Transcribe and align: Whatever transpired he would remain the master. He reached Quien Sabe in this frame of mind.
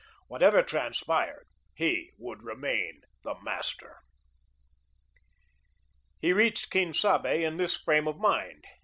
Whatever 0.25 0.63
transpired 0.63 1.45
he 1.75 2.11
would 2.17 2.41
remain 2.41 3.01
the 3.21 3.35
master. 3.43 3.99
He 6.19 6.33
reached 6.33 6.71
Quien 6.71 6.91
Sabe 6.91 7.43
in 7.43 7.57
this 7.57 7.77
frame 7.77 8.07
of 8.07 8.17
mind. 8.17 8.65